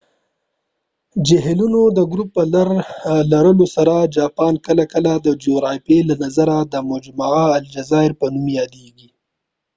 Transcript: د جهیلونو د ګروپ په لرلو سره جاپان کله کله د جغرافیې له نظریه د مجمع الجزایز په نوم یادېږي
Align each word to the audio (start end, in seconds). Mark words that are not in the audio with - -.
د 1.13 1.15
جهیلونو 1.27 1.81
د 1.97 1.99
ګروپ 2.11 2.29
په 2.37 2.43
لرلو 3.33 3.65
سره 3.75 3.95
جاپان 4.17 4.53
کله 4.65 4.83
کله 4.93 5.11
د 5.17 5.27
جغرافیې 5.43 5.99
له 6.09 6.15
نظریه 6.23 6.61
د 6.73 6.75
مجمع 6.91 7.33
الجزایز 7.57 8.13
په 8.19 8.25
نوم 8.33 8.47
یادېږي 8.59 9.09